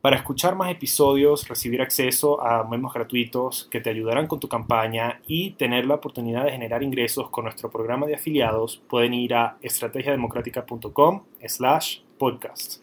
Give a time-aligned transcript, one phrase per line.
[0.00, 5.20] Para escuchar más episodios, recibir acceso a memos gratuitos que te ayudarán con tu campaña
[5.26, 9.58] y tener la oportunidad de generar ingresos con nuestro programa de afiliados, pueden ir a
[9.60, 12.80] estrategiademocrática.com slash podcast.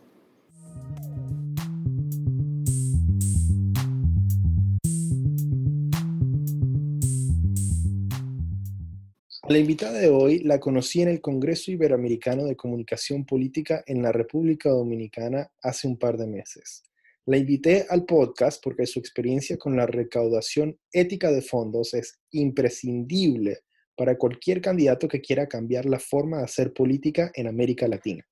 [9.49, 14.11] La invitada de hoy la conocí en el Congreso Iberoamericano de Comunicación Política en la
[14.11, 16.83] República Dominicana hace un par de meses.
[17.29, 23.59] La invité al podcast porque su experiencia con la recaudación ética de fondos es imprescindible
[23.97, 28.23] para cualquier candidato que quiera cambiar la forma de hacer política en América Latina.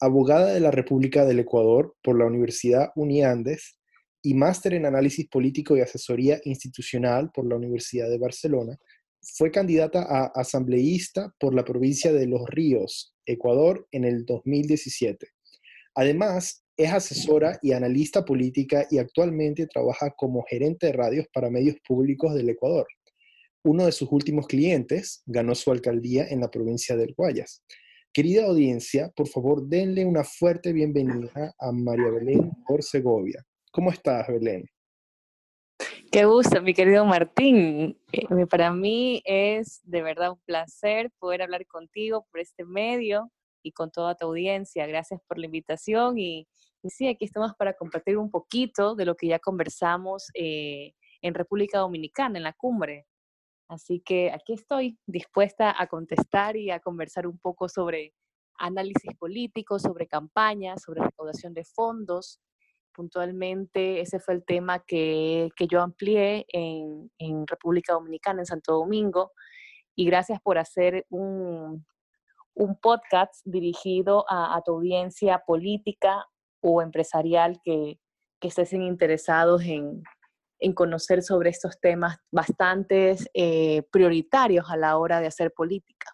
[0.00, 3.78] Abogada de la República del Ecuador por la Universidad Uniandes
[4.20, 8.76] y máster en análisis político y asesoría institucional por la Universidad de Barcelona,
[9.22, 15.28] fue candidata a asambleísta por la provincia de Los Ríos, Ecuador, en el 2017.
[15.94, 21.76] Además, es asesora y analista política y actualmente trabaja como gerente de radios para medios
[21.86, 22.86] públicos del Ecuador.
[23.64, 27.64] Uno de sus últimos clientes ganó su alcaldía en la provincia del Guayas.
[28.12, 33.44] Querida audiencia, por favor denle una fuerte bienvenida a María Belén por Segovia.
[33.72, 34.64] ¿Cómo estás, Belén?
[36.12, 37.98] Qué gusto, mi querido Martín.
[38.12, 43.32] Eh, para mí es de verdad un placer poder hablar contigo por este medio
[43.64, 44.86] y con toda tu audiencia.
[44.86, 46.46] Gracias por la invitación y,
[46.82, 51.34] y sí, aquí estamos para compartir un poquito de lo que ya conversamos eh, en
[51.34, 53.06] República Dominicana, en la cumbre.
[53.68, 58.14] Así que aquí estoy dispuesta a contestar y a conversar un poco sobre
[58.58, 62.40] análisis político, sobre campañas, sobre recaudación de fondos.
[62.94, 68.72] Puntualmente ese fue el tema que, que yo amplié en, en, República Dominicana, en Santo
[68.72, 69.32] Domingo.
[69.94, 71.84] Y gracias por hacer un,
[72.54, 76.26] un podcast dirigido a, a tu audiencia política,
[76.60, 77.98] o empresarial que,
[78.40, 80.02] que estén interesados en,
[80.60, 86.12] en, conocer sobre estos temas bastante eh, prioritarios a la hora de hacer política.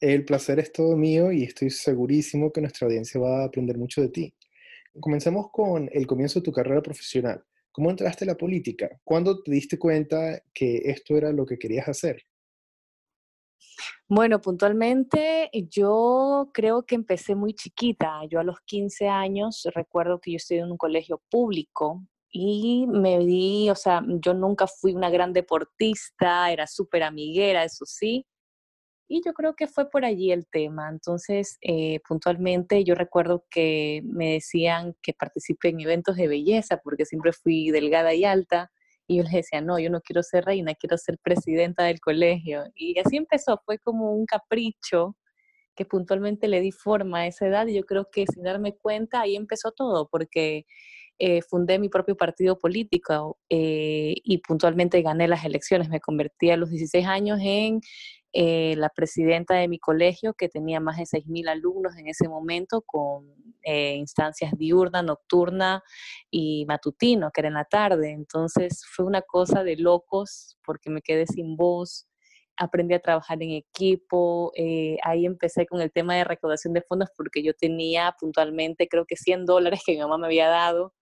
[0.00, 4.02] El placer es todo mío y estoy segurísimo que nuestra audiencia va a aprender mucho
[4.02, 4.34] de ti.
[5.00, 7.42] Comencemos con el comienzo de tu carrera profesional.
[7.72, 8.88] ¿Cómo entraste a la política?
[9.02, 12.22] ¿Cuándo te diste cuenta que esto era lo que querías hacer?
[14.08, 18.20] Bueno, puntualmente yo creo que empecé muy chiquita.
[18.28, 23.18] Yo a los 15 años recuerdo que yo estudié en un colegio público y me
[23.20, 28.26] di, o sea, yo nunca fui una gran deportista, era súper amiguera, eso sí.
[29.08, 30.88] Y yo creo que fue por allí el tema.
[30.90, 37.06] Entonces, eh, puntualmente yo recuerdo que me decían que participe en eventos de belleza porque
[37.06, 38.70] siempre fui delgada y alta
[39.06, 42.64] y yo les decía, no, yo no quiero ser reina, quiero ser presidenta del colegio.
[42.74, 45.16] Y así empezó, fue como un capricho
[45.74, 49.20] que puntualmente le di forma a esa edad y yo creo que sin darme cuenta
[49.20, 50.66] ahí empezó todo, porque
[51.18, 55.88] eh, fundé mi propio partido político eh, y puntualmente gané las elecciones.
[55.88, 57.80] Me convertí a los 16 años en
[58.36, 62.82] eh, la presidenta de mi colegio, que tenía más de 6.000 alumnos en ese momento,
[62.82, 65.84] con eh, instancias diurna, nocturna
[66.32, 68.10] y matutino, que era en la tarde.
[68.10, 72.08] Entonces fue una cosa de locos porque me quedé sin voz,
[72.56, 77.10] aprendí a trabajar en equipo, eh, ahí empecé con el tema de recaudación de fondos
[77.16, 80.92] porque yo tenía puntualmente creo que 100 dólares que mi mamá me había dado.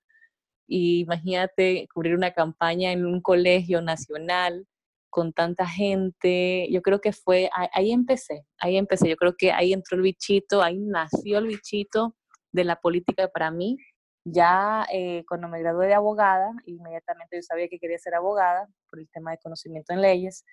[0.67, 4.67] Y imagínate cubrir una campaña en un colegio nacional
[5.13, 6.67] con tanta gente.
[6.71, 9.11] Yo creo que fue, ahí empecé, ahí empecé.
[9.11, 12.17] Yo creo que ahí entró el bichito, ahí nació el bichito
[12.51, 13.77] de la política para mí.
[14.25, 19.01] Ya eh, cuando me gradué de abogada, inmediatamente yo sabía que quería ser abogada por
[19.01, 20.47] el tema de conocimiento en leyes.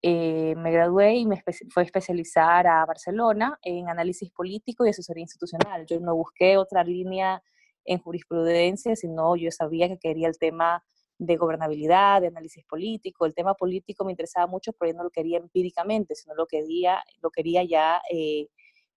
[0.00, 5.22] Eh, me gradué y me fue a especializar a Barcelona en análisis político y asesoría
[5.22, 5.84] institucional.
[5.84, 7.42] Yo no busqué otra línea
[7.84, 10.82] en jurisprudencia, sino yo sabía que quería el tema
[11.18, 13.26] de gobernabilidad, de análisis político.
[13.26, 17.02] El tema político me interesaba mucho, pero yo no lo quería empíricamente, sino lo quería,
[17.20, 18.48] lo quería ya eh,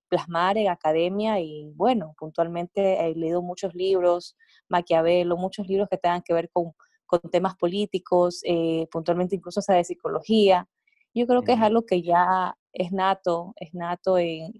[0.08, 4.36] plasmar en academia y bueno, puntualmente he leído muchos libros,
[4.70, 6.74] Maquiavelo, muchos libros que tengan que ver con,
[7.06, 10.68] con temas políticos, eh, puntualmente incluso hasta de psicología.
[11.14, 14.54] Yo creo que es algo que ya es nato, es nato en,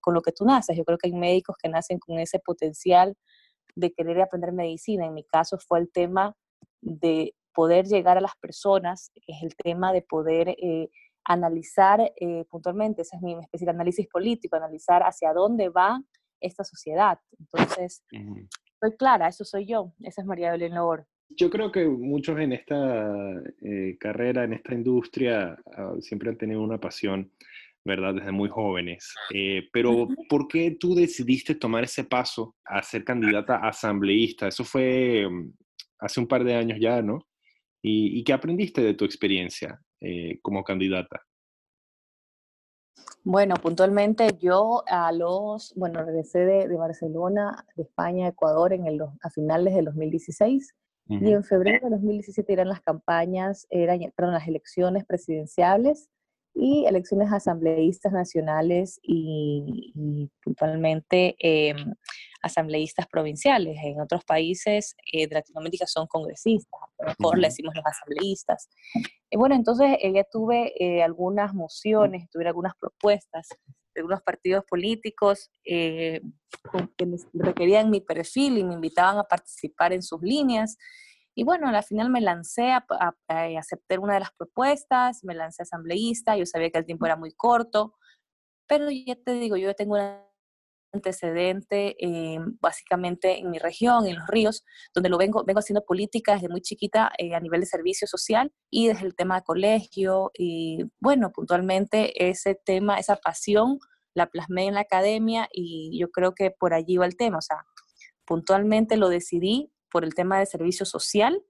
[0.00, 0.76] con lo que tú naces.
[0.76, 3.16] Yo creo que hay médicos que nacen con ese potencial
[3.74, 5.06] de querer aprender medicina.
[5.06, 6.36] En mi caso fue el tema
[6.80, 10.90] de poder llegar a las personas, es el tema de poder eh,
[11.24, 16.02] analizar eh, puntualmente, ese es mi especie de análisis político, analizar hacia dónde va
[16.40, 17.18] esta sociedad.
[17.38, 18.04] Entonces,
[18.80, 21.06] soy clara, eso soy yo, esa es María Belén Lobor.
[21.30, 23.42] Yo creo que muchos en esta
[23.98, 27.32] carrera, en esta industria, ah, siempre han tenido una pasión
[27.84, 28.14] ¿verdad?
[28.14, 29.14] Desde muy jóvenes.
[29.32, 34.48] Eh, pero, ¿por qué tú decidiste tomar ese paso a ser candidata asambleísta?
[34.48, 35.52] Eso fue mm,
[35.98, 37.26] hace un par de años ya, ¿no?
[37.82, 41.22] ¿Y, qué aprendiste de tu experiencia eh, como candidata?
[43.22, 49.30] Bueno, puntualmente yo a los, bueno, regresé de, Barcelona, de España, Ecuador en el, a
[49.30, 50.74] finales del 2016
[51.06, 56.08] y en febrero de 2017 eran las campañas, eran, eran las elecciones presidenciales
[56.54, 61.94] y elecciones asambleístas nacionales y, puntualmente em,
[62.44, 63.76] asambleístas provinciales.
[63.82, 66.80] En otros países eh, de Latinoamérica son congresistas,
[67.18, 68.68] mejor le decimos los asambleístas.
[69.30, 73.48] Y bueno, entonces ella ya tuve eh, algunas mociones, tuve algunas propuestas
[73.94, 76.20] de algunos partidos políticos eh,
[76.96, 80.76] que requerían mi perfil y me invitaban a participar en sus líneas.
[81.36, 82.84] Y bueno, al final me lancé a,
[83.28, 87.16] eh, aceptar una de las propuestas, me lancé asambleísta, yo sabía que el tiempo era
[87.16, 87.94] muy corto,
[88.68, 90.33] pero ya te digo, yo tengo un
[90.94, 94.64] antecedente eh, básicamente en mi región, en los ríos,
[94.94, 98.52] donde lo vengo, vengo haciendo política desde muy chiquita eh, a nivel de servicio social
[98.70, 100.30] y desde el tema de colegio.
[100.38, 103.78] Y bueno, puntualmente ese tema, esa pasión,
[104.14, 107.38] la plasmé en la academia y yo creo que por allí va el tema.
[107.38, 107.64] O sea,
[108.24, 111.42] puntualmente lo decidí por el tema de servicio social,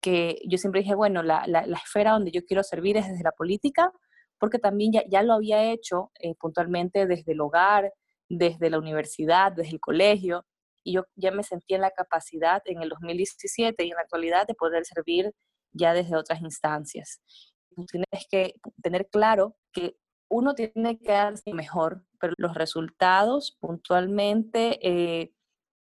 [0.00, 1.44] que yo siempre dije, bueno, la,
[1.82, 3.92] esfera donde yo quiero servir es desde la política,
[4.38, 7.92] porque también ya, lo había hecho eh, puntualmente desde el hogar,
[8.28, 10.44] desde la universidad, desde el colegio,
[10.84, 14.46] y yo ya me sentía en la capacidad en el 2017 y en la actualidad
[14.46, 15.32] de poder servir
[15.72, 17.20] ya desde otras instancias.
[17.90, 19.96] Tienes que tener claro que
[20.30, 25.32] uno tiene que darse mejor, pero los resultados puntualmente eh,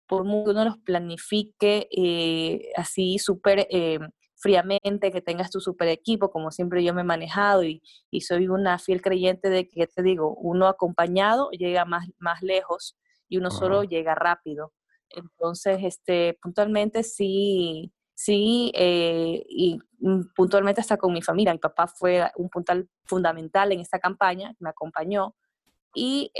[0.06, 3.98] por mucho que uno los planifique eh, así súper eh,
[4.42, 7.80] fríamente, que tengas tu super equipo, como siempre yo me he manejado y,
[8.10, 12.98] y, soy una fiel creyente de que, te digo, uno acompañado llega más, más lejos
[13.28, 14.72] y uno solo llega rápido.
[15.10, 21.52] Entonces, este, puntualmente sí, sí, eh, y mm, puntualmente hasta con mi familia.
[21.52, 25.36] Mi papá fue un puntal fundamental en esta campaña, me acompañó
[25.94, 26.32] y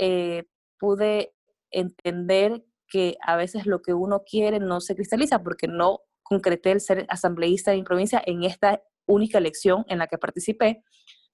[0.77, 1.33] pude
[1.71, 6.01] entender que a veces lo que uno quiere no se cristaliza porque no
[6.33, 10.83] concreté el ser asambleísta de mi provincia en esta única elección en la que participé,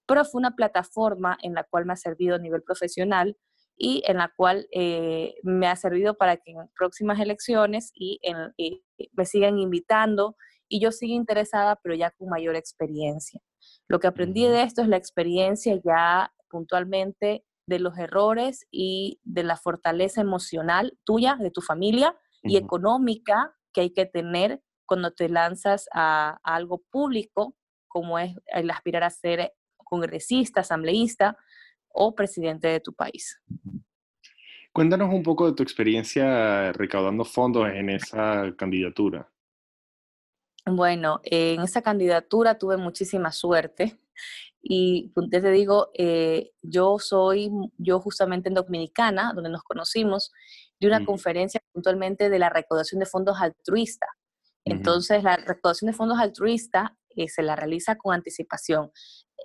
[0.06, 3.36] pero fue una plataforma en la cual me ha servido a nivel profesional
[3.76, 8.20] y en la cual eh, me ha servido para que en próximas elecciones y,
[9.12, 10.36] me sigan invitando
[10.68, 13.40] y yo siga interesada, pero ya con mayor experiencia.
[13.88, 19.44] Lo que aprendí de esto es la experiencia ya puntualmente de los errores y de
[19.44, 25.28] la fortaleza emocional tuya, de tu familia y económica que hay que tener cuando te
[25.28, 27.54] lanzas a, algo público,
[27.86, 31.38] como es el aspirar a ser congresista, asambleísta
[31.90, 33.40] o presidente de tu país.
[34.72, 39.30] Cuéntanos un poco de tu experiencia recaudando fondos en esa candidatura.
[40.66, 43.96] Bueno, en esa candidatura tuve muchísima suerte.
[44.60, 47.48] Y pues, te digo, eh, yo soy,
[47.78, 50.32] yo justamente en Dominicana, donde nos conocimos,
[50.80, 54.06] de una conferencia puntualmente de la recaudación de fondos altruista.
[54.64, 58.90] Entonces, la recaudación de fondos altruista eh, se la realiza con anticipación.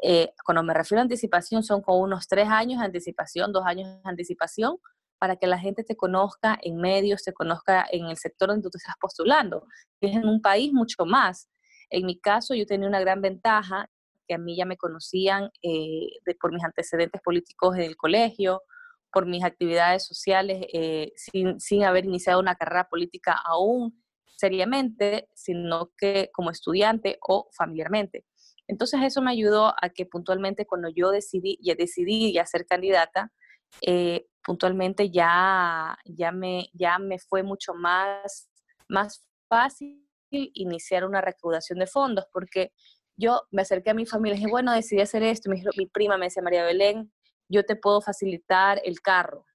[0.03, 3.87] Eh, cuando me refiero a anticipación, son con unos tres años de anticipación, dos años
[3.87, 4.77] de anticipación,
[5.17, 8.69] para que la gente te conozca en medios, te conozca en el sector donde tú
[8.69, 9.65] te estás postulando.
[10.01, 11.49] Es en un país mucho más.
[11.89, 13.89] En mi caso, yo tenía una gran ventaja
[14.27, 16.09] que a mí ya me conocían eh,
[16.41, 18.61] por mis antecedentes políticos en el colegio,
[19.11, 24.03] por mis actividades sociales, eh, sin, sin haber iniciado una carrera política aún
[24.35, 28.25] seriamente, sino que como estudiante o familiarmente.
[28.67, 33.31] Entonces eso me ayudó a que puntualmente cuando yo decidí, ya decidí ya ser candidata,
[33.81, 38.49] eh, puntualmente ya, ya, me, ya me fue mucho más,
[38.87, 40.01] más fácil
[40.31, 42.71] iniciar una recaudación de fondos, porque
[43.17, 45.49] yo me acerqué a mi familia y dije, bueno, decidí hacer esto.
[45.49, 47.11] Mi, mi prima me decía, María Belén,
[47.47, 49.45] yo te puedo facilitar el carro.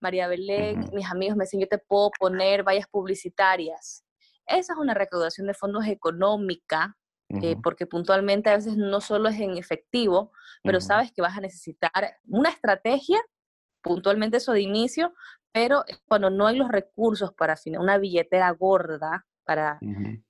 [0.00, 4.03] María Belén, mis amigos me decían, yo te puedo poner vallas publicitarias.
[4.46, 6.96] Esa es una recaudación de fondos económica,
[7.42, 10.30] eh, porque puntualmente a veces no solo es en efectivo,
[10.62, 11.90] pero sabes que vas a necesitar
[12.26, 13.20] una estrategia,
[13.82, 15.12] puntualmente eso de inicio,
[15.52, 19.78] pero cuando no hay los recursos para una billetera gorda, para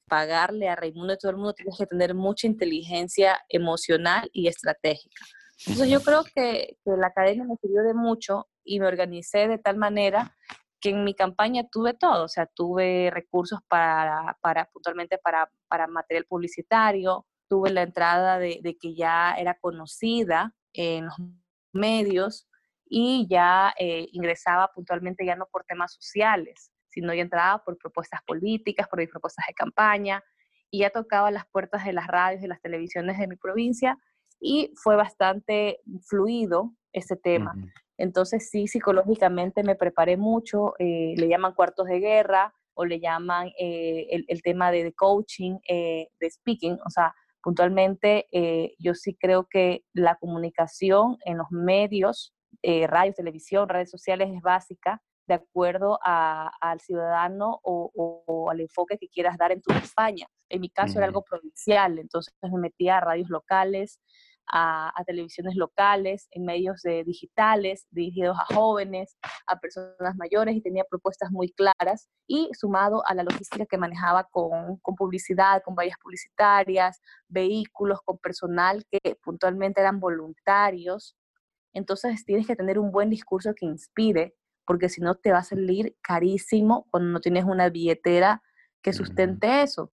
[0.08, 5.24] pagarle a Raimundo y todo el mundo tienes que tener mucha inteligencia emocional y estratégica.
[5.66, 9.58] Entonces yo creo que, que la academia me sirvió de mucho y me organicé de
[9.58, 10.36] tal manera
[10.84, 15.86] que en mi campaña tuve todo, o sea, tuve recursos para, para puntualmente para, para
[15.86, 21.14] material publicitario, tuve la entrada de, de, que ya era conocida en los
[21.72, 22.46] medios
[22.84, 28.20] y ya eh, ingresaba puntualmente ya no por temas sociales, sino ya entraba por propuestas
[28.26, 30.22] políticas, por mis propuestas de campaña,
[30.70, 33.96] y ya tocaba las puertas de las radios y las televisiones de mi provincia,
[34.38, 37.54] y fue bastante fluido ese tema.
[37.96, 43.52] Entonces sí, psicológicamente me preparé mucho, eh, le llaman cuartos de guerra o le llaman
[43.58, 48.26] eh, el, tema de, coaching, eh, de speaking, o sea, puntualmente
[48.78, 55.02] yo sí creo que la comunicación en los medios, radio, televisión, redes sociales es básica
[55.26, 60.26] de acuerdo al ciudadano o, al enfoque que quieras dar en tu campaña.
[60.48, 64.00] En mi caso era algo provincial, entonces me metía a radios locales,
[64.46, 71.30] a, televisiones locales, en medios digitales dirigidos a jóvenes, a personas mayores y tenía propuestas
[71.30, 77.00] muy claras y sumado a la logística que manejaba con, con publicidad, con vallas publicitarias,
[77.28, 81.16] vehículos, con personal que puntualmente eran voluntarios.
[81.72, 84.34] Entonces tienes que tener un buen discurso que inspire,
[84.66, 88.42] porque si no te va a salir carísimo cuando no tienes una billetera
[88.82, 89.92] que sustente eso.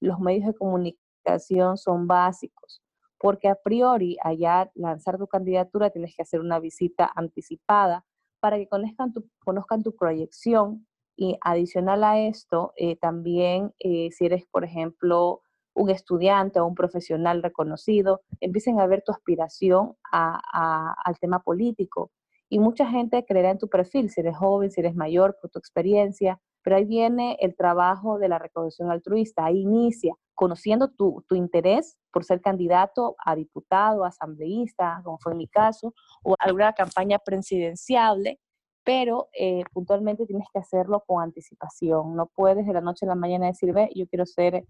[0.00, 2.82] Los medios de comunicación son básicos
[3.26, 8.04] porque a priori allá lanzar tu candidatura tienes que hacer una visita anticipada
[8.38, 14.26] para que conozcan tu, conozcan tu proyección y adicional a esto, eh, también eh, si
[14.26, 15.40] eres, por ejemplo,
[15.74, 22.12] un estudiante o un profesional reconocido, empiecen a ver tu aspiración al tema político.
[22.48, 25.58] Y mucha gente creerá en tu perfil, si eres joven, si eres mayor, por tu
[25.58, 31.36] experiencia, pero ahí viene el trabajo de la recaudación altruista, ahí inicia conociendo tu, tu,
[31.36, 35.94] interés por ser candidato a diputado, asambleísta, como fue en mi caso,
[36.24, 38.40] o alguna campaña presidenciable,
[38.82, 42.16] pero eh, puntualmente tienes que hacerlo con anticipación.
[42.16, 44.66] No puedes de la noche a la mañana decir, ve, yo quiero ser,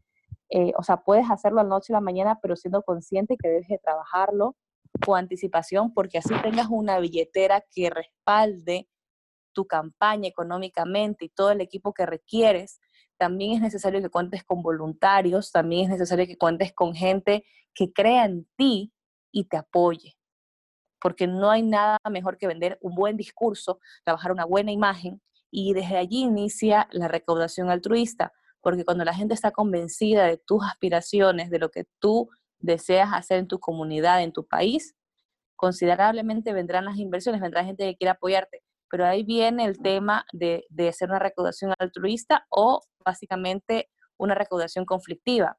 [0.51, 3.49] eh, o sea, puedes hacerlo a la noche a la mañana, pero siendo consciente que
[3.49, 4.55] debes de trabajarlo
[5.07, 8.87] con anticipación, porque así tengas una billetera que respalde
[9.57, 12.79] tu campaña económicamente y todo el equipo que requieres,
[13.17, 17.43] también es necesario que cuentes con voluntarios, también es necesario que cuentes con gente
[17.75, 18.93] que crea en ti
[19.33, 20.19] y te apoye.
[21.01, 25.73] Porque no hay nada mejor que vender un buen discurso, trabajar una buena imagen y
[25.73, 28.35] desde allí inicia la recaudación altruista.
[28.61, 33.39] Porque cuando la gente está convencida de tus aspiraciones, de lo que tú deseas hacer
[33.39, 34.95] en tu comunidad, en tu país,
[35.55, 40.65] considerablemente vendrán las inversiones, vendrá gente que quiera apoyarte pero ahí viene el tema de,
[40.69, 45.59] de hacer una recaudación altruista o básicamente una recaudación conflictiva,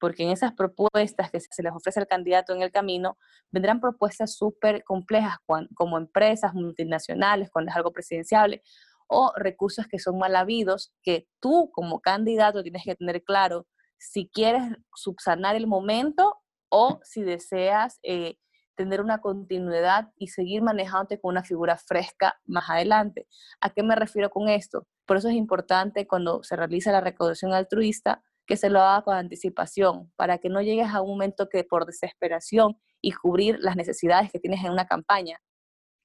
[0.00, 3.16] porque en esas propuestas que se les ofrece al candidato en el camino,
[3.52, 5.36] vendrán propuestas súper complejas
[5.74, 8.62] como empresas multinacionales, es algo presidenciable,
[9.06, 13.66] o recursos que son mal habidos, que tú como candidato tienes que tener claro
[13.98, 14.62] si quieres
[14.94, 16.34] subsanar el momento
[16.68, 18.38] o si deseas eh,
[18.74, 23.26] tener una continuidad y seguir manejándote con una figura fresca más adelante.
[23.60, 24.86] ¿A qué me refiero con esto?
[25.06, 29.14] Por eso es importante cuando se realiza la recaudación altruista que se lo haga con
[29.14, 34.30] anticipación, para que no llegues a un momento que por desesperación y cubrir las necesidades
[34.32, 35.38] que tienes en una campaña,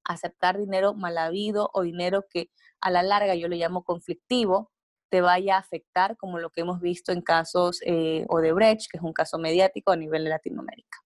[0.03, 4.71] aceptar dinero mal habido o dinero que a la larga yo le llamo conflictivo,
[5.09, 9.03] te vaya a afectar como lo que hemos visto en casos eh, Odebrecht, que es
[9.03, 11.06] un caso mediático a nivel de Latinoamérica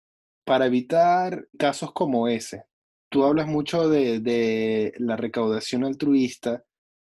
[0.45, 2.65] para evitar casos como ese,
[3.13, 6.63] tú hablas mucho de, la recaudación altruista,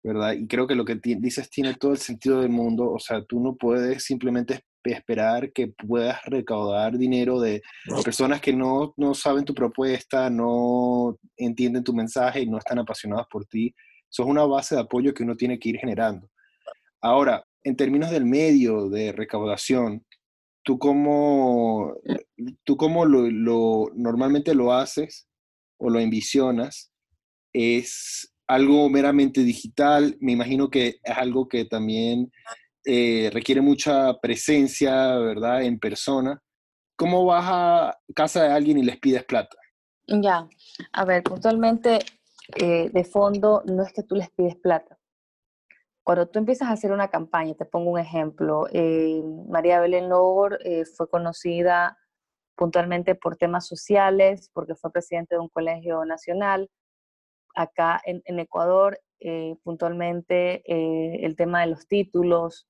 [0.04, 0.34] ¿verdad?
[0.34, 2.92] Y creo que lo que dices tiene todo el sentido del mundo.
[2.92, 7.62] O sea, tú no puedes simplemente esperar que puedas recaudar dinero de
[8.04, 13.28] personas que no, no saben tu propuesta, no entienden tu mensaje y no están apasionadas
[13.30, 13.76] por ti.
[14.10, 16.28] Eso es una base de apoyo que uno tiene que ir generando.
[17.00, 20.04] Ahora, en términos del medio de recaudación,
[20.64, 21.96] ¿tú cómo,
[22.64, 25.28] tú cómo lo, normalmente lo haces
[25.78, 26.92] o lo envisionas?
[27.54, 30.18] ¿Es algo meramente digital?
[30.20, 32.32] Me imagino que es algo que también
[32.86, 35.64] eh, requiere mucha presencia, ¿verdad?
[35.64, 36.42] En persona.
[36.96, 39.58] ¿Cómo vas a casa de alguien y les pides plata?
[40.08, 40.48] Ya,
[40.92, 42.00] a ver, puntualmente,
[42.56, 45.01] eh, de fondo, no es que tú les pides plata
[46.04, 50.60] cuando tú empiezas a hacer una campaña, te pongo un ejemplo, eh, María Belén Logor
[50.64, 51.98] eh, fue conocida
[52.62, 56.70] puntualmente por temas sociales, porque fue presidente de un colegio nacional.
[57.56, 62.68] Acá en, Ecuador eh, puntualmente eh, el tema de los títulos.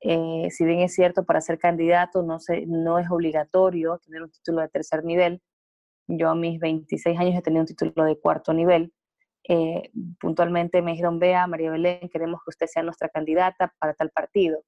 [0.00, 4.30] Eh, si bien es cierto, para ser candidato no, se, no es obligatorio tener un
[4.30, 5.42] título de tercer nivel.
[6.06, 8.92] Yo a mis 26 años he tenido un título de cuarto nivel.
[10.20, 14.62] Puntualmente me dijeron, vea, María Belén, queremos que usted sea nuestra candidata para tal partido.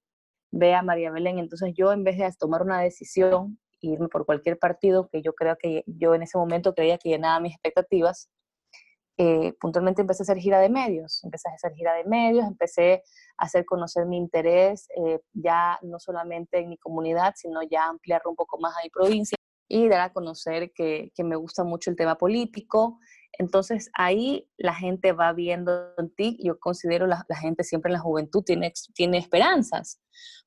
[0.51, 1.39] Vea, María Belén.
[1.39, 5.57] Entonces yo en vez de tomar una decisión, irme por cualquier partido que yo creo
[5.57, 8.31] que yo en ese momento creía que llenaba mis expectativas,
[9.17, 13.05] eh, puntualmente empecé a hacer gira de medios, empecé a hacer gira de medios, empecé
[13.37, 18.31] a hacer conocer mi interés eh, ya no solamente en mi comunidad, sino ya ampliarlo
[18.31, 19.37] un poco más a mi provincia
[19.69, 22.99] y dar a conocer que me gusta mucho el tema político.
[23.39, 27.95] Entonces ahí la gente va viendo en ti, yo considero la, la gente siempre en
[27.95, 30.01] la juventud tiene, tiene esperanzas,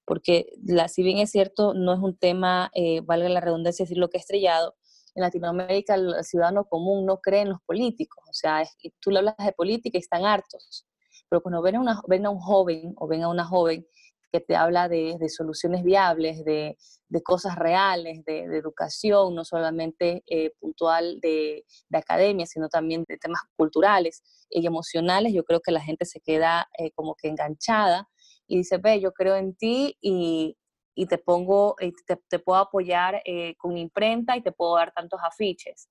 [0.05, 3.97] porque la, si bien es cierto, no es un tema, eh, valga la redundancia decir
[3.97, 4.75] lo que he estrellado,
[5.15, 9.19] en Latinoamérica el ciudadano común no cree en los políticos, o sea, es, tú le
[9.19, 10.87] hablas de política y están hartos,
[11.29, 13.85] pero cuando ven una, ven a un joven o ven a una joven
[14.31, 16.77] que te habla de, de soluciones viables, de,
[17.09, 23.41] de, cosas reales, de, educación, no solamente eh, puntual de, academia, sino también de temas
[23.55, 28.07] culturales y emocionales, yo creo que la gente se queda eh, como que enganchada
[28.47, 30.57] y dice, ve, yo creo en ti y,
[30.95, 34.91] y te pongo, eh, te, te puedo apoyar eh, con imprenta y te puedo dar
[34.93, 35.89] tantos afiches.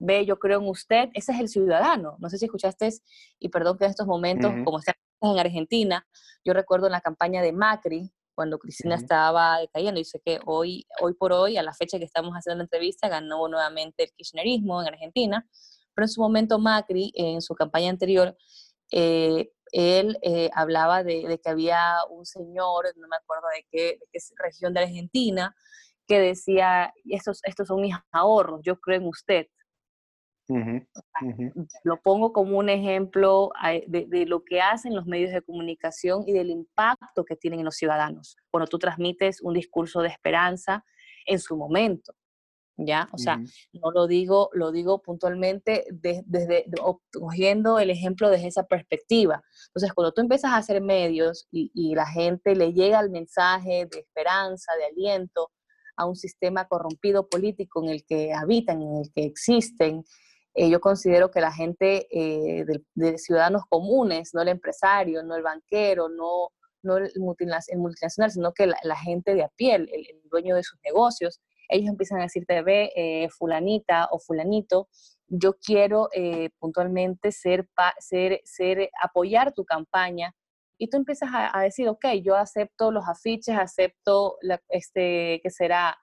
[0.00, 2.16] Ve, yo creo en usted, ese es el ciudadano.
[2.18, 2.88] No sé si escuchaste,
[3.38, 6.06] y perdón que en estos momentos, como estás en Argentina,
[6.44, 11.14] yo recuerdo en la campaña de Macri, cuando Cristina estaba decayendo, dice que hoy, hoy
[11.14, 14.88] por hoy, a la fecha que estamos haciendo la entrevista, ganó nuevamente el kirchnerismo en
[14.88, 15.44] Argentina,
[15.92, 18.36] pero en su momento Macri, en su campaña anterior,
[18.92, 23.98] eh, él eh, hablaba de, que había un señor, no me acuerdo de qué,
[24.36, 25.56] región de Argentina,
[26.06, 29.48] que decía, estos, estos son mis ahorros, yo creo en usted.
[31.84, 33.50] Lo pongo como un ejemplo
[33.86, 37.66] de, de, lo que hacen los medios de comunicación y del impacto que tienen en
[37.66, 40.84] los ciudadanos cuando tú transmites un discurso de esperanza
[41.26, 42.14] en su momento.
[42.78, 43.08] ¿ya?
[43.12, 43.38] O sea,
[43.72, 46.64] no lo digo, lo digo puntualmente desde,
[47.12, 49.42] cogiendo el ejemplo desde esa perspectiva.
[49.68, 53.98] Entonces, cuando tú empiezas a hacer medios y, la gente le llega el mensaje de
[53.98, 55.50] esperanza, de aliento
[55.96, 60.04] a un sistema corrompido político en el que habitan, en el que existen,
[60.58, 65.42] eh, yo considero que la gente eh, de, ciudadanos comunes, no el empresario, no el
[65.42, 66.50] banquero, no,
[66.96, 69.88] el, multinacional, sino que la, gente de a pie, el
[70.30, 74.88] dueño de sus negocios, ellos empiezan a decirte, ve, eh, fulanita o fulanito,
[75.26, 77.68] yo quiero eh, puntualmente ser,
[77.98, 80.34] ser, ser, apoyar tu campaña.
[80.78, 85.98] Y tú empiezas a, decir, ok, yo acepto los afiches, acepto este, que será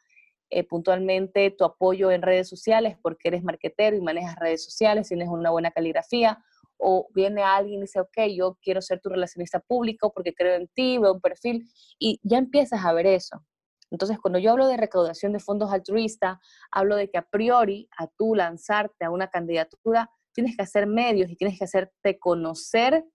[0.49, 5.29] eh, puntualmente tu apoyo en redes sociales porque eres marketero y manejas redes sociales, tienes
[5.29, 6.43] una buena caligrafía,
[6.77, 10.67] o viene alguien y dice, ok, yo quiero ser tu relacionista público porque creo en
[10.67, 11.67] ti, veo un perfil,
[11.99, 13.43] y ya empiezas a ver eso.
[13.91, 16.37] Entonces, cuando yo hablo de recaudación de fondos altruistas,
[16.71, 21.29] hablo de que a priori, a tú lanzarte a una candidatura, tienes que hacer medios
[21.29, 23.05] y tienes que hacerte conocer,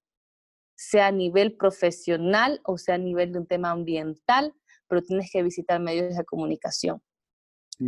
[0.75, 4.55] sea a nivel profesional o sea a nivel de un tema ambiental,
[4.89, 7.03] pero tienes que visitar medios de comunicación.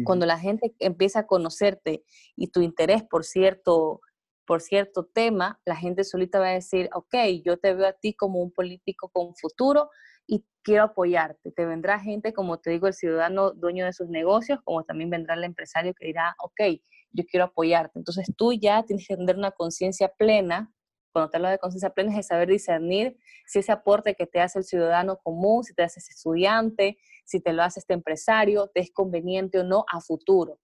[0.05, 2.05] Cuando la gente empieza a conocerte
[2.37, 4.01] y tu interés por cierto,
[4.47, 8.15] por cierto tema, la gente solita va a decir, ok, yo te veo a ti
[8.15, 9.91] como un político con futuro,
[10.27, 11.53] y quiero apoyarte.
[11.53, 15.35] Te vendrá gente, como te digo, el ciudadano dueño de sus negocios, como también vendrá
[15.35, 17.99] el empresario que dirá, ok, yo quiero apoyarte.
[17.99, 20.73] Entonces tú ya tienes que tener una conciencia plena.
[21.13, 24.41] Cuando te hablo de conciencia plena es de saber discernir si ese aporte que te
[24.41, 28.81] hace el ciudadano común, si te haces estudiante, si te lo hace este empresario, te
[28.81, 30.59] es conveniente o no a futuro.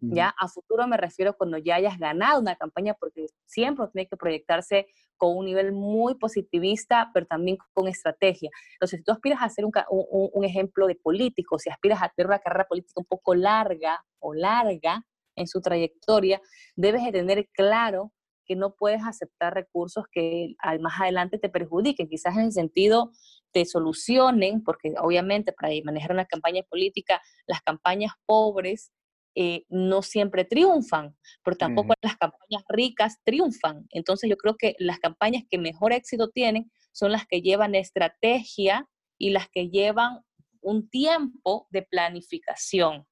[0.00, 4.16] Ya a futuro me refiero cuando ya hayas ganado una campaña, porque siempre tiene que
[4.16, 4.86] proyectarse
[5.16, 8.50] con un nivel muy positivista, pero también con estrategia.
[8.74, 12.26] Entonces, si tú aspiras a ser un, un, ejemplo de político, si aspiras a tener
[12.26, 16.40] una carrera política un poco larga o larga en su trayectoria,
[16.76, 18.12] debes de tener claro
[18.44, 23.10] que no puedes aceptar recursos que más adelante te perjudiquen, quizás en el sentido
[23.52, 28.92] te solucionen, porque obviamente para manejar una campaña política, las campañas pobres
[29.36, 33.86] eh, no siempre triunfan, pero tampoco las campañas ricas triunfan.
[33.90, 38.88] Entonces yo creo que las campañas que mejor éxito tienen son las que llevan estrategia
[39.18, 40.20] y las que llevan
[40.60, 43.06] un tiempo de planificación.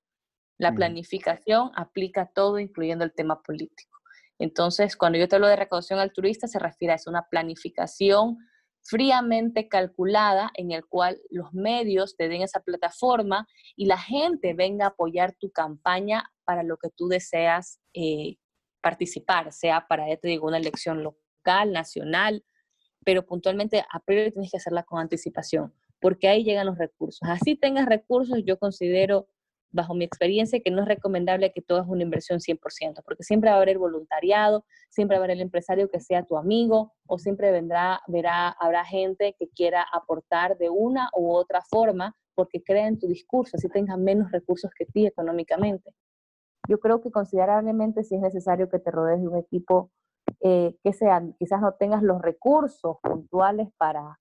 [0.58, 3.91] La planificación aplica todo, incluyendo el tema político.
[4.42, 8.38] Entonces, cuando yo te hablo de recaudación altruista, se refiere a eso, una planificación
[8.82, 14.86] fríamente calculada en el cual los medios te den esa plataforma y la gente venga
[14.86, 18.34] a apoyar tu campaña para lo que tú deseas eh,
[18.80, 22.44] participar, sea para, te digo, una elección local, nacional,
[23.04, 27.20] pero puntualmente a priori tienes que hacerla con anticipación, porque ahí llegan los recursos.
[27.28, 29.28] Así tengas recursos, yo considero,
[29.72, 33.50] bajo mi experiencia, que no es recomendable que tú hagas una inversión 100%, porque siempre
[33.50, 36.92] va a haber el voluntariado, siempre va a haber el empresario que sea tu amigo,
[37.06, 42.62] o siempre vendrá, verá, habrá gente que quiera aportar de una u otra forma porque
[42.62, 45.92] crea en tu discurso, así tengas menos recursos que ti económicamente.
[46.68, 49.90] Yo creo que considerablemente sí es necesario que te rodees de un equipo
[50.40, 54.18] eh, que sean, quizás no tengas los recursos puntuales para,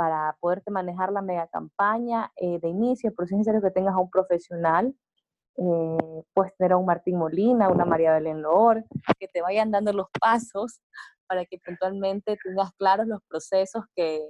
[0.00, 3.98] para poderte manejar la mega campaña eh, de inicio, pero es necesario que tengas a
[3.98, 4.94] un profesional,
[5.58, 8.82] eh, puedes tener a un Martín Molina, una María Belén Loor,
[9.18, 10.80] que te vayan dando los pasos
[11.26, 14.22] para que puntualmente tengas claros los procesos que,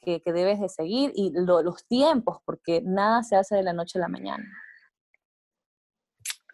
[0.00, 4.00] que, debes de seguir y los tiempos, porque nada se hace de la noche a
[4.00, 4.50] la mañana.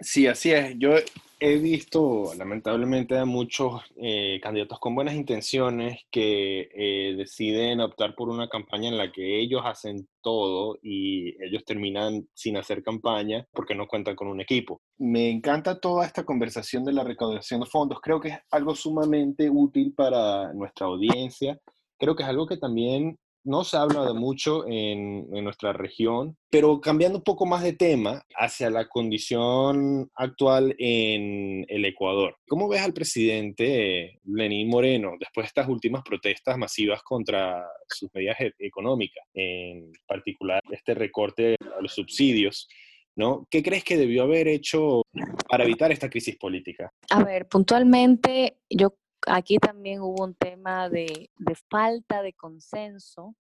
[0.01, 0.75] Sí, así es.
[0.79, 0.97] Yo
[1.40, 8.29] he visto, lamentablemente, a muchos eh, candidatos con buenas intenciones que eh, deciden optar por
[8.29, 13.74] una campaña en la que ellos hacen todo y ellos terminan sin hacer campaña porque
[13.74, 14.83] no cuentan con un equipo.
[14.98, 18.01] Me encanta toda esta conversación de la recaudación de fondos.
[18.01, 21.59] Creo que es algo sumamente útil para nuestra audiencia.
[21.98, 23.16] Creo que es algo que también
[23.49, 28.23] no se habla de mucho en, nuestra región, pero cambiando un poco más de tema
[28.37, 32.37] hacia la condición actual en el Ecuador.
[32.47, 38.39] ¿Cómo ves al presidente Lenín Moreno después de estas últimas protestas masivas contra sus medidas
[38.41, 42.69] e-, económicas, en particular este recorte a los subsidios?
[43.17, 43.47] ¿no?
[43.51, 45.03] ¿Qué crees que debió haber hecho
[45.49, 46.93] para evitar esta crisis política?
[47.11, 48.95] A ver, puntualmente yo
[49.26, 51.31] aquí también hubo un tema de,
[51.70, 53.35] falta de consenso.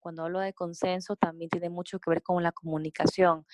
[0.00, 3.46] Cuando hablo de consenso, también tiene mucho que ver con la comunicación.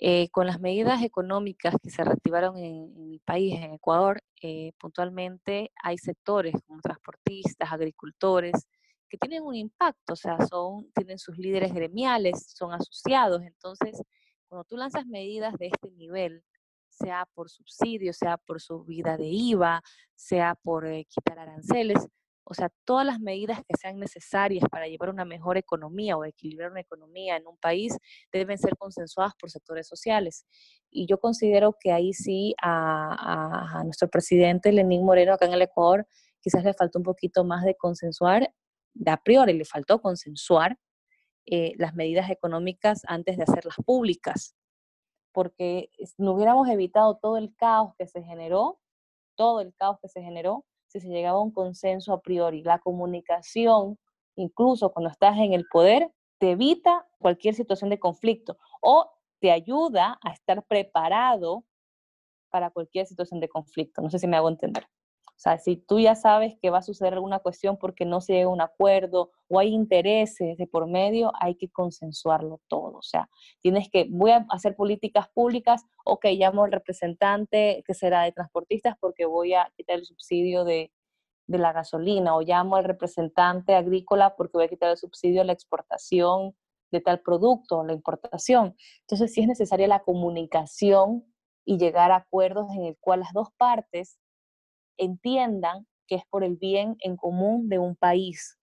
[0.00, 5.72] Eh, con las medidas económicas que se reactivaron en, mi país, en Ecuador, eh, puntualmente
[5.82, 8.68] hay sectores como transportistas, agricultores,
[9.08, 13.42] que tienen un impacto, o sea, son, tienen sus líderes gremiales, son asociados.
[13.42, 14.00] Entonces,
[14.48, 16.44] cuando tú lanzas medidas de este nivel,
[17.00, 19.82] sea por subsidio, sea por subida de IVA,
[20.14, 22.08] sea por eh, quitar aranceles,
[22.50, 26.70] o sea, todas las medidas que sean necesarias para llevar una mejor economía o equilibrar
[26.70, 27.98] una economía en un país
[28.32, 30.46] deben ser consensuadas por sectores sociales.
[30.90, 36.06] Y yo considero que ahí sí a, nuestro presidente Lenín Moreno acá en el Ecuador
[36.40, 38.50] quizás le faltó un poquito más de consensuar,
[38.94, 40.78] de a priori le faltó consensuar
[41.44, 44.54] eh, las medidas económicas antes de hacerlas públicas
[45.38, 48.80] porque no hubiéramos evitado todo el caos que se generó,
[49.36, 52.64] todo el caos que se generó, si se llegaba a un consenso a priori.
[52.64, 54.00] La comunicación,
[54.34, 60.18] incluso cuando estás en el poder, te evita cualquier situación de conflicto o te ayuda
[60.24, 61.64] a estar preparado
[62.50, 64.02] para cualquier situación de conflicto.
[64.02, 64.88] No sé si me hago entender.
[65.38, 68.32] O sea, si tú ya sabes que va a suceder alguna cuestión porque no se
[68.32, 72.98] llega a un acuerdo o hay intereses de por medio, hay que consensuarlo todo.
[72.98, 78.22] O sea, tienes que, voy a hacer políticas públicas, ok, llamo al representante que será
[78.24, 80.90] de transportistas porque voy a quitar el subsidio de,
[81.46, 85.44] de la gasolina o llamo al representante agrícola porque voy a quitar el subsidio a
[85.44, 86.56] la exportación
[86.90, 88.74] de tal producto, la importación.
[89.02, 91.24] Entonces, sí es necesaria la comunicación
[91.64, 94.18] y llegar a acuerdos en el cual las dos partes
[94.98, 98.58] entiendan que es por el bien en común de un país.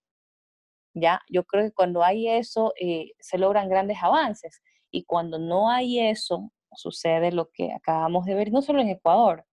[0.93, 1.21] ¿Ya?
[1.30, 4.62] Yo creo que cuando hay eso, eh, se logran grandes avances.
[4.91, 9.45] Y cuando no hay eso, sucede lo que acabamos de ver, no solo en Ecuador.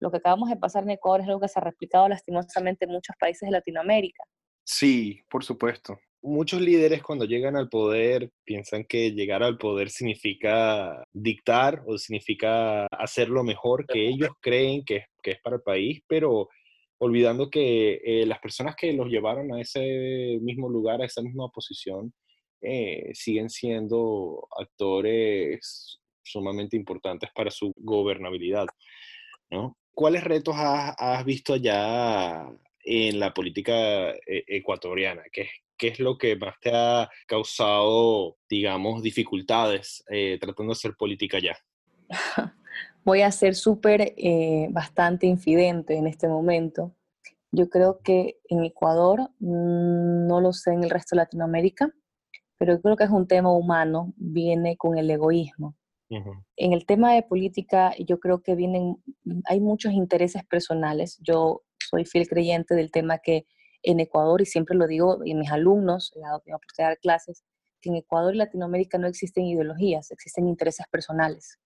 [0.00, 2.92] Lo que acabamos de pasar en Ecuador es algo que se ha replicado lastimosamente en
[2.92, 4.24] muchos países de Latinoamérica.
[4.64, 5.98] Sí, por supuesto.
[6.22, 12.86] Muchos líderes cuando llegan al poder piensan que llegar al poder significa dictar o significa
[12.86, 16.48] hacer lo mejor que ellos creen que, que es para el país, pero
[16.98, 21.48] olvidando que eh, las personas que los llevaron a ese mismo lugar, a esa misma
[21.48, 22.12] posición,
[22.60, 28.66] eh, siguen siendo actores sumamente importantes para su gobernabilidad.
[29.50, 29.78] ¿no?
[29.92, 32.46] ¿Cuáles retos has, has visto allá
[32.84, 35.22] en la política eh, ecuatoriana?
[35.32, 35.48] ¿Qué,
[35.80, 41.38] ¿Qué es lo que más te ha causado, digamos, dificultades eh, tratando de hacer política
[41.38, 41.56] allá?
[43.02, 46.94] Voy a ser súper, eh, bastante infidente en este momento.
[47.50, 51.90] Yo creo que en Ecuador, mm, no lo sé en el resto de Latinoamérica,
[52.58, 55.76] pero creo que es un tema humano, viene con el egoísmo.
[56.56, 58.96] En el tema de política, yo creo que vienen,
[59.44, 61.20] hay muchos intereses personales.
[61.22, 63.46] Yo soy fiel creyente del tema que
[63.82, 67.44] en Ecuador, y siempre lo digo en mis alumnos, he dado por dar clases,
[67.80, 71.58] que en Ecuador y Latinoamérica no existen ideologías, existen intereses personales.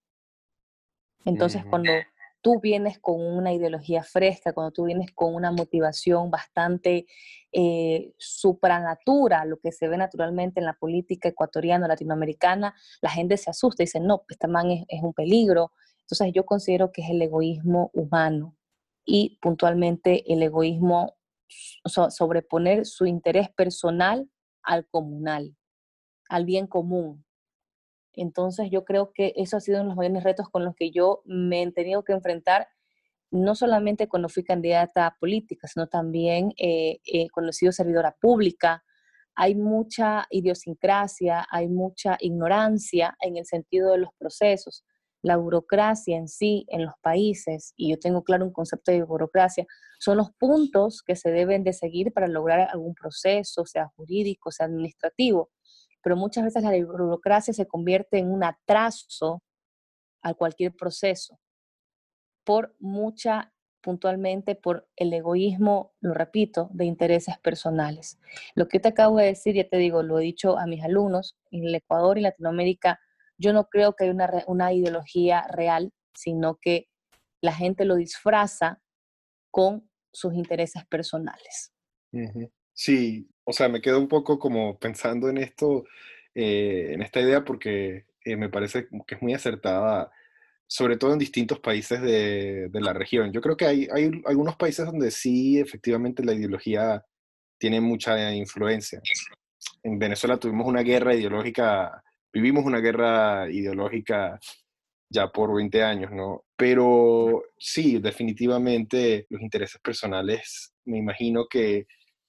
[1.24, 1.90] Entonces, cuando
[2.44, 7.06] tú vienes con una ideología fresca, cuando tú vienes con una motivación bastante
[7.50, 13.48] eh, supranatura, lo que se ve naturalmente en la política ecuatoriana, latinoamericana, la gente se
[13.48, 15.72] asusta y dice, no, este man es, es un peligro.
[16.00, 18.54] Entonces yo considero que es el egoísmo humano
[19.06, 21.16] y puntualmente el egoísmo
[22.08, 24.28] sobreponer su interés personal
[24.62, 25.56] al comunal,
[26.28, 27.24] al bien común.
[28.12, 30.90] Entonces yo creo que eso ha sido uno de los mayores retos con los que
[30.90, 32.68] yo me he tenido que enfrentar,
[33.30, 37.00] no solamente cuando fui candidata política, sino también eh,
[37.32, 38.84] cuando he sido servidora pública.
[39.34, 44.84] Hay mucha idiosincrasia, hay mucha ignorancia en el sentido de los procesos.
[45.24, 49.66] La burocracia en sí en los países, y yo tengo claro un concepto de burocracia,
[49.98, 54.66] son los puntos que se deben de seguir para lograr algún proceso, sea jurídico, sea
[54.66, 55.50] administrativo
[56.04, 59.42] pero muchas veces la burocracia se convierte en un atraso
[60.22, 61.40] a cualquier proceso
[62.44, 68.18] por mucha puntualmente por el egoísmo, lo repito, de intereses personales.
[68.54, 71.36] Lo que te acabo de decir, ya te digo, lo he dicho a mis alumnos,
[71.50, 72.98] en el Ecuador y Latinoamérica,
[73.38, 76.88] yo no creo que haya una, ideología real, sino que
[77.40, 78.80] la gente lo disfraza
[79.50, 81.72] con sus intereses personales.
[82.72, 85.84] Sí, o sea, me quedo un poco como pensando en esto,
[86.34, 90.10] eh, en esta idea, porque eh, me parece que es muy acertada,
[90.66, 93.32] sobre todo en distintos países de, la región.
[93.32, 93.88] Yo creo que hay,
[94.24, 97.04] algunos países donde sí, efectivamente, la ideología
[97.58, 99.00] tiene mucha influencia.
[99.82, 102.02] En Venezuela tuvimos una guerra ideológica,
[102.34, 104.38] vivimos una guerra ideológica
[105.08, 106.44] ya por 20 años, ¿no?
[106.56, 111.86] Pero sí, definitivamente los intereses personales, me imagino que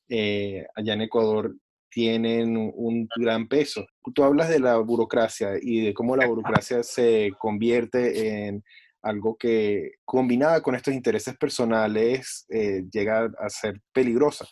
[0.07, 1.55] eh, allá en Ecuador
[1.89, 3.87] tienen un gran peso.
[4.13, 8.63] Tú hablas de la burocracia y de cómo la burocracia se convierte en
[9.01, 14.45] algo que combinada con estos intereses personales eh, llega a ser peligrosa,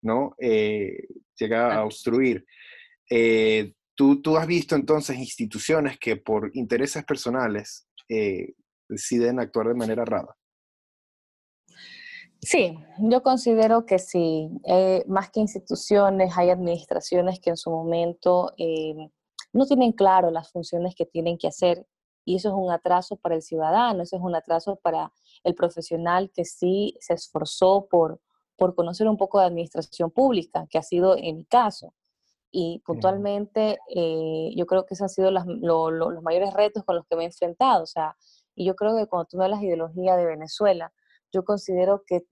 [0.00, 0.34] ¿no?
[0.38, 0.96] Eh,
[1.38, 2.46] llega a obstruir.
[3.96, 7.88] ¿Tú, ¿tú, has visto entonces instituciones que por intereses personales
[8.88, 10.36] deciden actuar de manera errada.
[12.40, 14.48] Sí, yo considero que sí.
[14.64, 18.94] Eh, más que instituciones, hay administraciones que en su momento eh,
[19.52, 21.86] no tienen claro las funciones que tienen que hacer
[22.24, 25.12] y eso es un atraso para el ciudadano, eso es un atraso para
[25.44, 28.20] el profesional que sí se esforzó por,
[28.56, 31.94] por conocer un poco de administración pública, que ha sido en mi caso.
[32.50, 37.16] Y puntualmente eh, yo creo que esos han sido los mayores retos con los que
[37.16, 37.82] me he enfrentado.
[37.82, 38.16] O sea,
[38.54, 40.92] y yo creo que cuando tú hablas de ideología de Venezuela,
[41.32, 42.26] yo considero que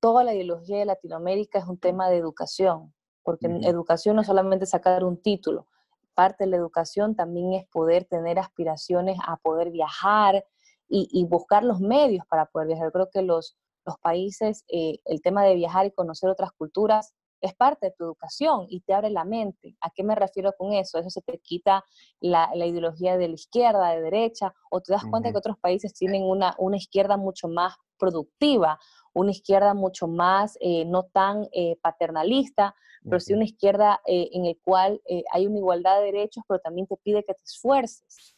[0.00, 5.04] toda la ideología de Latinoamérica es un tema de educación, porque educación no solamente sacar
[5.04, 5.66] un título,
[6.14, 10.44] parte de la educación también es poder tener aspiraciones a poder viajar
[10.88, 12.86] y, buscar los medios para poder viajar.
[12.86, 17.14] Yo creo que los, los países, eh, el tema de viajar y conocer otras culturas
[17.40, 19.76] es parte de tu educación y te abre la mente.
[19.80, 20.98] ¿A qué me refiero con eso?
[20.98, 21.84] Eso se te quita
[22.20, 26.22] la, ideología de la izquierda, de derecha, o te das cuenta que otros países tienen
[26.22, 28.78] una, una izquierda mucho más productiva,
[29.12, 34.46] una izquierda mucho más, eh, no tan eh, paternalista, pero sí una izquierda eh, en
[34.46, 35.00] el cual
[35.32, 38.35] hay una igualdad de derechos, pero también te pide que te esfuerces.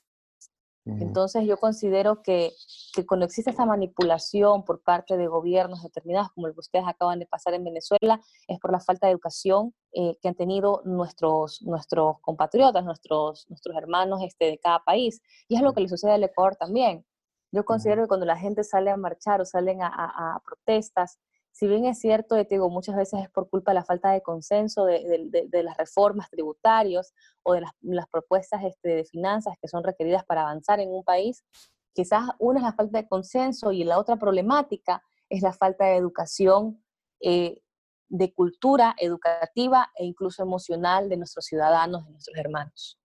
[0.85, 2.51] Entonces yo considero que,
[2.95, 7.19] que, cuando existe esa manipulación por parte de gobiernos determinados, como el que ustedes acaban
[7.19, 12.21] de pasar en Venezuela, es por la falta de educación que han tenido nuestros, nuestros
[12.21, 15.21] compatriotas, nuestros, nuestros hermanos este, de cada país.
[15.49, 17.05] Y es lo que le sucede al Ecuador también.
[17.51, 21.19] Yo considero que cuando la gente sale a marchar o salen a, protestas,
[21.59, 24.23] si bien es cierto, te digo, muchas veces es por culpa de la falta de
[24.23, 30.25] consenso de, las reformas tributarias o de las, propuestas este, de finanzas que son requeridas
[30.25, 31.44] para avanzar en un país,
[31.92, 35.97] quizás una es la falta de consenso y la otra problemática es la falta de
[35.97, 36.81] educación,
[37.21, 37.61] eh,
[38.09, 43.01] de cultura educativa e incluso emocional de nuestros ciudadanos, de nuestros hermanos.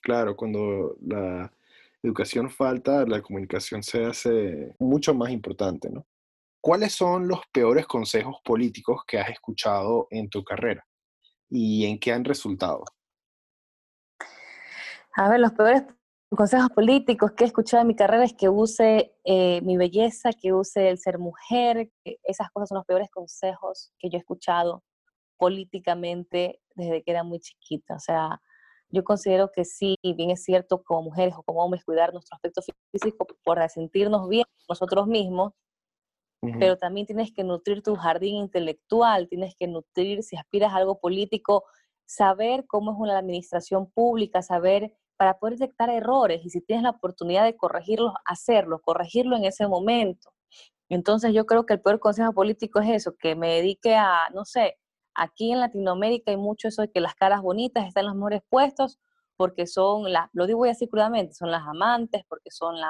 [0.00, 1.52] claro, cuando la
[2.02, 6.06] educación falta, la comunicación se hace mucho más importante, ¿no?
[6.60, 10.86] ¿Cuáles son los peores consejos políticos que has escuchado en tu carrera
[11.48, 12.84] y en qué han resultado?
[15.16, 15.84] A ver, los peores
[16.28, 20.52] consejos políticos que he escuchado en mi carrera es que use eh, mi belleza, que
[20.52, 24.84] use el ser mujer, esas cosas son los peores consejos que yo he escuchado
[25.38, 27.94] políticamente desde que era muy chiquita.
[27.94, 28.40] O sea,
[28.90, 32.60] yo considero que sí, bien es cierto, como mujeres o como hombres, cuidar nuestro aspecto
[32.92, 35.54] físico por sentirnos bien nosotros mismos,
[36.40, 40.98] pero también tienes que nutrir tu jardín intelectual, tienes que nutrir, si aspiras a algo
[40.98, 41.64] político,
[42.06, 46.90] saber cómo es una administración pública, saber para poder detectar errores y si tienes la
[46.90, 50.32] oportunidad de corregirlos, hacerlo, corregirlo en ese momento.
[50.88, 54.44] Entonces yo creo que el peor consejo político es eso, que me dedique a, no
[54.44, 54.78] sé,
[55.14, 58.42] aquí en Latinoamérica hay mucho eso de que las caras bonitas están en los mejores
[58.48, 58.98] puestos
[59.36, 62.80] porque son, las, lo digo así crudamente, son las amantes, porque son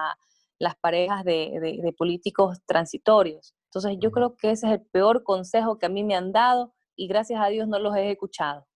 [0.61, 3.55] las parejas de, de, políticos transitorios.
[3.65, 6.75] Entonces yo creo que ese es el peor consejo que a mí me han dado
[6.95, 8.67] y gracias a Dios no los he escuchado.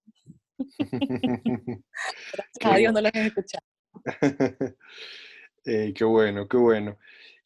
[0.78, 3.64] gracias a Dios no los he escuchado.
[5.66, 6.98] Eh, qué bueno, qué bueno.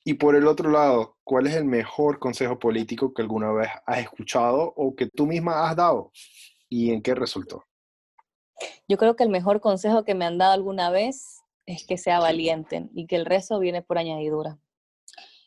[0.03, 4.01] Y por el otro lado, ¿cuál es el mejor consejo político que alguna vez has
[4.01, 6.11] escuchado o que tú misma has dado?
[6.69, 7.65] ¿Y en qué resultó?
[8.89, 11.38] Yo creo que el mejor consejo que me han dado alguna vez
[11.69, 14.59] es que sea valiente y que el resto viene por añadidura.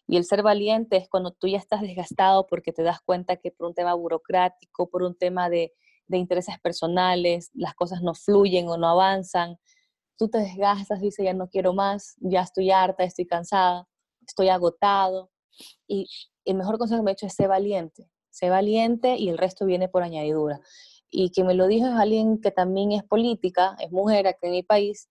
[0.07, 3.49] Y el ser valiente es cuando tú ya estás desgastado porque te das cuenta que
[3.49, 5.73] por un tema burocrático, por un tema de,
[6.05, 9.57] de intereses personales, las cosas no fluyen o no avanzan,
[10.15, 13.88] tú te desgastas, dices, ya no quiero más, ya estoy harta, estoy cansada,
[14.27, 15.31] estoy agotado.
[15.88, 16.07] Y
[16.45, 19.65] el mejor consejo que me he hecho es ser valiente, ser valiente y el resto
[19.65, 20.62] viene por añadidura
[21.10, 24.51] y que me lo dijo es alguien que también es política, es mujer aquí en
[24.51, 25.10] mi país,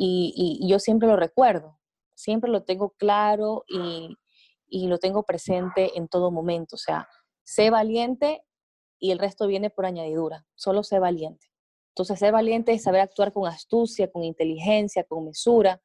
[0.00, 1.80] y, yo siempre lo recuerdo,
[2.14, 4.16] siempre lo tengo claro y,
[4.86, 6.76] lo tengo presente en todo momento.
[6.76, 7.08] O sea,
[7.44, 8.42] sé valiente
[9.00, 11.48] y el resto viene por añadidura, solo sé valiente.
[11.90, 15.82] Entonces, ser valiente es saber actuar con astucia, con inteligencia, con mesura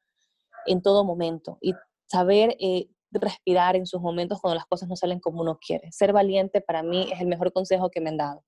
[0.66, 1.74] en todo momento y
[2.06, 5.90] saber eh, respirar en sus momentos cuando las cosas no salen como uno quiere.
[5.90, 8.44] Ser valiente para mí es el mejor consejo que me han dado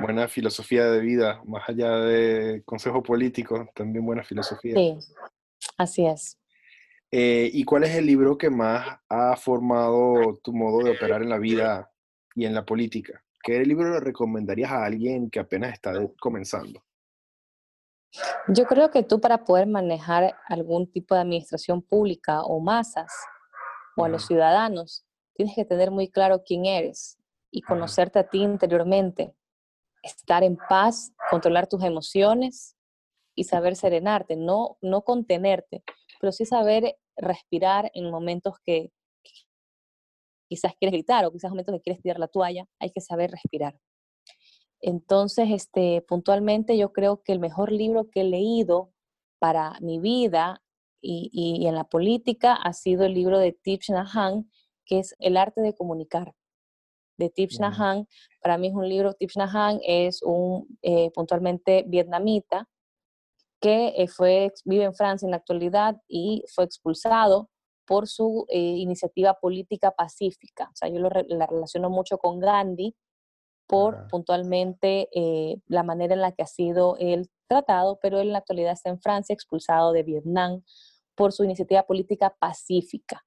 [0.00, 4.74] buena filosofía de vida, más allá de consejo político, también buena filosofía.
[4.74, 4.98] Sí,
[5.76, 6.38] así es.
[7.10, 11.28] Eh, ¿Y cuál es el libro que más ha formado tu modo de operar en
[11.28, 11.90] la vida
[12.34, 13.22] y en la política?
[13.42, 16.82] ¿Qué libro le recomendarías a alguien que apenas está comenzando?
[18.48, 23.12] Yo creo que tú para poder manejar algún tipo de administración pública o masas
[23.96, 27.18] o a los ciudadanos, tienes que tener muy claro quién eres
[27.50, 29.34] y conocerte a ti interiormente
[30.02, 32.76] estar en paz, controlar tus emociones
[33.34, 35.82] y saber serenarte, no, no contenerte,
[36.20, 38.90] pero sí saber respirar en momentos que
[40.48, 43.78] quizás quieres gritar o quizás momentos que quieres tirar la toalla, hay que saber respirar.
[44.80, 48.92] Entonces, este, puntualmente yo creo que el mejor libro que he leído
[49.38, 50.62] para mi vida
[51.00, 54.44] y, en la política ha sido el libro de Thich Nhat
[54.84, 56.34] que es El arte de comunicar
[57.22, 58.06] de Thich Nhat
[58.40, 62.68] Para mí es un libro, Thich Nhat es un eh, puntualmente vietnamita
[63.60, 67.48] que eh, fue, vive en Francia en la actualidad y fue expulsado
[67.86, 70.64] por su eh, iniciativa política pacífica.
[70.64, 72.94] O sea, yo lo la relaciono mucho con Gandhi
[73.68, 75.08] por puntualmente
[75.66, 78.90] la manera en la que ha sido él tratado, pero él en la actualidad está
[78.90, 80.62] en Francia, expulsado de Vietnam
[81.14, 83.24] por su iniciativa política pacífica.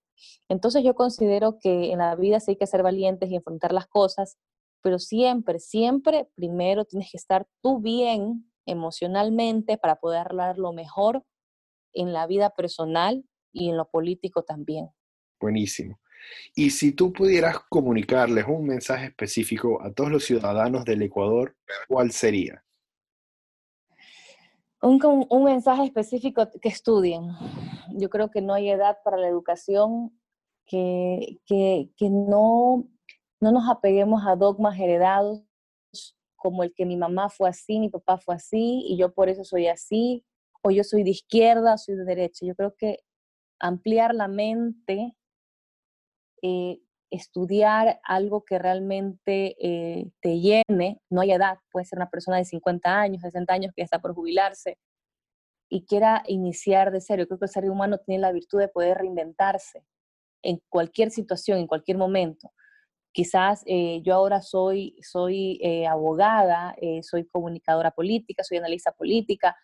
[0.49, 3.87] Entonces yo considero que en la vida sí hay que ser valientes y enfrentar las
[3.87, 4.37] cosas,
[4.81, 11.23] pero siempre, siempre primero tienes que estar tú bien emocionalmente para poder hablar lo mejor
[11.93, 14.89] en la vida personal y en lo político también.
[15.39, 15.99] Buenísimo.
[16.55, 21.55] Y si tú pudieras comunicarles un mensaje específico a todos los ciudadanos del Ecuador,
[21.87, 22.64] ¿cuál sería?
[24.85, 27.29] Un, un, mensaje específico que estudien.
[27.97, 30.15] Yo creo que no hay edad para la educación
[30.67, 32.87] que, que, que no,
[33.41, 35.41] no nos apeguemos a dogmas heredados
[36.35, 39.43] como el que mi mamá fue así, mi papá fue así y yo por eso
[39.43, 40.23] soy así,
[40.61, 42.45] o yo soy de izquierda, soy de derecha.
[42.45, 42.99] Yo creo que
[43.59, 45.15] ampliar la mente,
[46.43, 52.37] eh, estudiar algo que realmente eh, te llene, no hay edad, puede ser una persona
[52.37, 54.77] de 50 años, 60 años que ya está por jubilarse
[55.69, 57.23] y quiera iniciar de cero.
[57.23, 59.83] Yo creo que el ser humano tiene la virtud de poder reinventarse
[60.43, 62.51] en cualquier situación, en cualquier momento.
[63.11, 69.55] Quizás eh, yo ahora soy, soy eh, abogada, soy comunicadora política, soy analista política,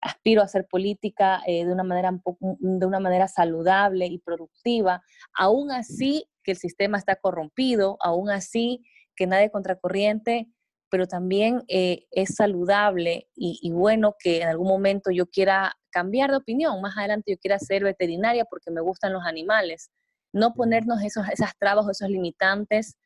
[0.00, 5.02] aspiro a hacer política de, una manera un poco, de una manera saludable y productiva,
[5.32, 8.84] aún así que el sistema está corrompido, aún así
[9.16, 10.46] que nadie contracorriente,
[10.88, 16.36] pero también eh, es saludable y, bueno que en algún momento yo quiera cambiar de
[16.36, 19.90] opinión, más adelante yo quiera ser veterinaria porque me gustan los animales,
[20.32, 22.96] no ponernos esos, esas trabas o esos limitantes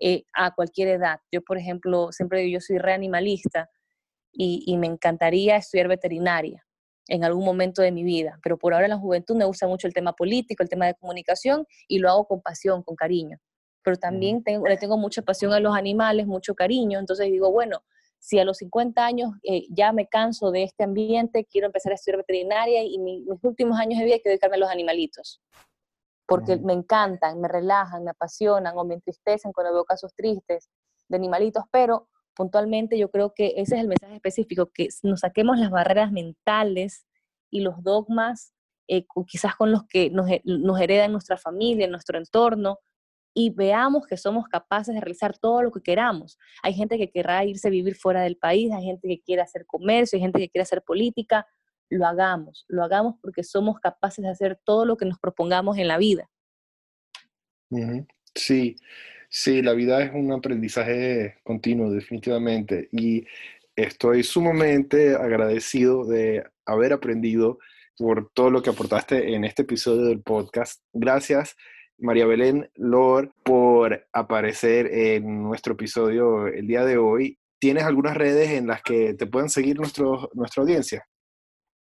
[0.00, 1.20] eh, a cualquier edad.
[1.32, 3.70] Yo, por ejemplo, siempre digo, yo soy reanimalista
[4.30, 6.62] y, y me encantaría estudiar veterinaria
[7.08, 9.86] en algún momento de mi vida, pero por ahora en la juventud me gusta mucho
[9.86, 13.38] el tema político, el tema de comunicación y lo hago con pasión, con cariño.
[13.82, 17.82] Pero también tengo, le tengo mucha pasión a los animales, mucho cariño, entonces digo, bueno,
[18.18, 21.94] si a los 50 años eh, ya me canso de este ambiente, quiero empezar a
[21.94, 25.40] estudiar veterinaria y mis últimos años de vida quiero dedicarme a los animalitos,
[26.26, 30.68] porque me encantan, me relajan, me apasionan o me entristecen cuando veo casos tristes
[31.08, 32.08] de animalitos, pero
[32.40, 37.06] puntualmente yo creo que ese es el mensaje específico, que nos saquemos las barreras mentales
[37.50, 38.54] y los dogmas
[38.88, 42.78] eh, quizás con los que nos, nos hereda nuestra familia, nuestro entorno,
[43.34, 46.38] y veamos que somos capaces de realizar todo lo que queramos.
[46.62, 49.66] Hay gente que querrá irse a vivir fuera del país, hay gente que quiere hacer
[49.66, 51.46] comercio, hay gente que quiere hacer política.
[51.90, 55.88] Lo hagamos, lo hagamos porque somos capaces de hacer todo lo que nos propongamos en
[55.88, 56.30] la vida.
[58.34, 58.76] Sí,
[59.30, 62.90] sí, la vida es un aprendizaje continuo, definitivamente.
[62.92, 63.24] Y
[63.74, 67.58] estoy sumamente agradecido de haber aprendido
[67.96, 70.82] por todo lo que aportaste en este episodio del podcast.
[70.92, 71.56] Gracias
[72.00, 77.38] María Belén Lor, por aparecer en nuestro episodio el día de hoy.
[77.58, 81.04] ¿Tienes algunas redes en las que te puedan seguir nuestro, nuestra audiencia?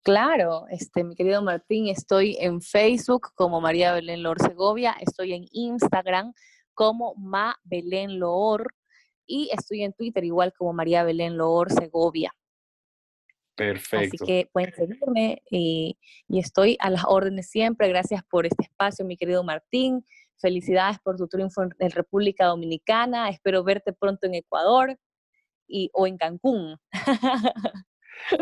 [0.03, 5.45] Claro, este, mi querido Martín, estoy en Facebook como María Belén Lor Segovia, estoy en
[5.51, 6.33] Instagram
[6.76, 8.73] como Ma Belén Lor
[9.26, 12.32] y estoy en Twitter igual como María Belén Lor Segovia.
[13.55, 14.15] Perfecto.
[14.15, 15.97] Así que pueden seguirme y,
[16.28, 17.88] estoy a las órdenes siempre.
[17.88, 20.05] Gracias por este espacio, mi querido Martín.
[20.38, 23.30] Felicidades por tu triunfo en, República Dominicana.
[23.30, 24.99] Espero verte pronto en Ecuador
[25.67, 26.78] y, o en Cancún.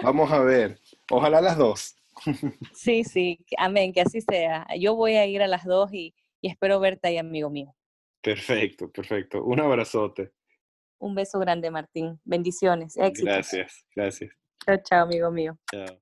[0.03, 0.79] Vamos a ver.
[1.11, 1.95] Ojalá las dos.
[2.73, 3.45] Sí, sí.
[3.57, 3.93] Amén.
[3.93, 4.65] Que así sea.
[4.79, 7.75] Yo voy a ir a las dos y, y espero verte ahí, amigo mío.
[8.23, 9.43] Perfecto, perfecto.
[9.43, 10.31] Un abrazote.
[10.99, 12.21] Un beso grande, Martín.
[12.23, 12.95] Bendiciones.
[12.95, 13.25] Éxitos.
[13.25, 14.31] Gracias, gracias.
[14.65, 15.57] Chao, chao, amigo mío.
[15.69, 15.99] Chao.